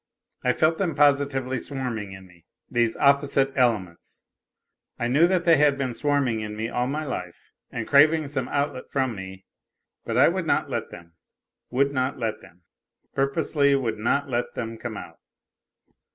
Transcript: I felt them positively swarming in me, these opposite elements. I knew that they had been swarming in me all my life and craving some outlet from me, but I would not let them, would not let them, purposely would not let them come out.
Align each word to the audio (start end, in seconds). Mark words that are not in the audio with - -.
I 0.43 0.53
felt 0.53 0.79
them 0.79 0.95
positively 0.95 1.59
swarming 1.59 2.11
in 2.13 2.25
me, 2.25 2.45
these 2.67 2.97
opposite 2.97 3.53
elements. 3.55 4.25
I 4.97 5.07
knew 5.07 5.27
that 5.27 5.45
they 5.45 5.57
had 5.57 5.77
been 5.77 5.93
swarming 5.93 6.39
in 6.39 6.55
me 6.57 6.69
all 6.69 6.87
my 6.87 7.05
life 7.05 7.51
and 7.69 7.87
craving 7.87 8.25
some 8.25 8.47
outlet 8.47 8.89
from 8.89 9.13
me, 9.15 9.45
but 10.03 10.17
I 10.17 10.27
would 10.27 10.47
not 10.47 10.71
let 10.71 10.89
them, 10.89 11.13
would 11.69 11.91
not 11.91 12.17
let 12.17 12.41
them, 12.41 12.63
purposely 13.13 13.75
would 13.75 13.99
not 13.99 14.27
let 14.27 14.55
them 14.55 14.75
come 14.79 14.97
out. 14.97 15.19